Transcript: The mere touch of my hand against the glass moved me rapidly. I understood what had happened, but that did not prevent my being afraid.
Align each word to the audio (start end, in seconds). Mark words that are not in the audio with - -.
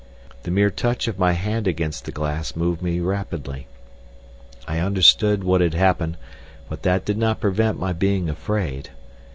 The 0.41 0.49
mere 0.49 0.71
touch 0.71 1.07
of 1.07 1.19
my 1.19 1.33
hand 1.33 1.67
against 1.67 2.05
the 2.05 2.11
glass 2.11 2.55
moved 2.55 2.81
me 2.81 2.99
rapidly. 2.99 3.67
I 4.67 4.79
understood 4.79 5.43
what 5.43 5.61
had 5.61 5.75
happened, 5.75 6.17
but 6.69 6.81
that 6.81 7.05
did 7.05 7.19
not 7.19 7.39
prevent 7.39 7.77
my 7.79 7.93
being 7.93 8.27
afraid. 8.27 8.89